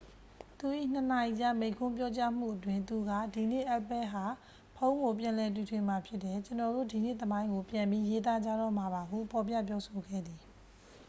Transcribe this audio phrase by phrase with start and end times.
[0.59, 4.25] "သူ၏ ၂ နာရီကြား မိန့်ခွန်းပြောကြားမှုအတွင်း သူက "ဒီနေ့ apple ဟာ
[4.75, 10.41] ဖုန်းကို ပြန်လည်တီထွင်မှာ ဖြစ်တယ်။ ကျွန်တော်တို့ ဒီနေ့သမိုင်းကို ပြန်ပြီးရေးသားကြတော့မှာပါ" ဟု ဖော်ပြပြောဆိုခဲ့သည်။